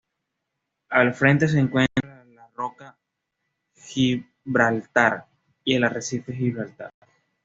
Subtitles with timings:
[0.89, 2.97] Al frente se encuentra la roca
[3.75, 5.27] Gibraltar
[5.63, 6.89] y el arrecife Gibraltar.